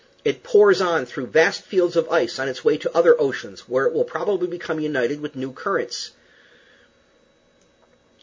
It 0.25 0.41
pours 0.41 0.81
on 0.81 1.05
through 1.05 1.27
vast 1.27 1.61
fields 1.61 1.95
of 1.95 2.09
ice 2.09 2.39
on 2.39 2.49
its 2.49 2.65
way 2.65 2.75
to 2.75 2.97
other 2.97 3.21
oceans, 3.21 3.69
where 3.69 3.85
it 3.85 3.93
will 3.93 4.03
probably 4.03 4.47
become 4.47 4.79
united 4.79 5.21
with 5.21 5.35
new 5.35 5.51
currents. 5.53 6.09